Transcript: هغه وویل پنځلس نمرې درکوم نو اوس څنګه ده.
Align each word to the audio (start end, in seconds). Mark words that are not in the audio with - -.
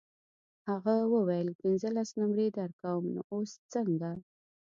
هغه 0.67 0.95
وویل 1.13 1.49
پنځلس 1.61 2.09
نمرې 2.19 2.47
درکوم 2.57 3.03
نو 3.15 3.21
اوس 3.33 3.51
څنګه 3.73 3.97
ده. 4.01 4.11